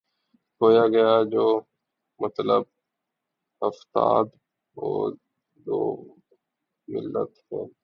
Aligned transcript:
کھویا 0.61 0.85
گیا 0.87 1.11
جو 1.31 1.45
مطلب 2.19 2.63
ہفتاد 3.61 4.25
و 4.77 5.09
دو 5.67 5.81
ملت 6.87 7.31
میں 7.51 7.65